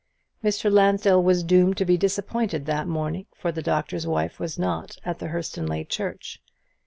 Mr. 0.43 0.71
Lansdell 0.71 1.21
was 1.21 1.43
doomed 1.43 1.77
to 1.77 1.85
be 1.85 1.95
disappointed 1.95 2.65
that 2.65 2.87
morning, 2.87 3.27
for 3.35 3.51
the 3.51 3.61
Doctor's 3.61 4.07
Wife 4.07 4.39
was 4.39 4.57
not 4.57 4.97
at 5.05 5.19
Hurstonleigh 5.21 5.87
church. 5.89 6.41